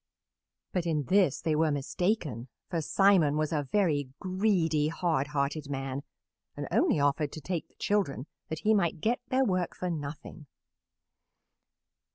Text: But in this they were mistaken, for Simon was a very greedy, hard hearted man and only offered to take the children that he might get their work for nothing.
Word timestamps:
But 0.71 0.87
in 0.87 1.03
this 1.03 1.41
they 1.41 1.55
were 1.55 1.69
mistaken, 1.69 2.47
for 2.71 2.81
Simon 2.81 3.37
was 3.37 3.53
a 3.53 3.67
very 3.71 4.09
greedy, 4.19 4.87
hard 4.87 5.27
hearted 5.27 5.69
man 5.69 6.01
and 6.57 6.67
only 6.71 6.99
offered 6.99 7.31
to 7.33 7.39
take 7.39 7.67
the 7.67 7.75
children 7.75 8.25
that 8.49 8.61
he 8.61 8.73
might 8.73 8.99
get 8.99 9.19
their 9.29 9.45
work 9.45 9.75
for 9.75 9.91
nothing. 9.91 10.47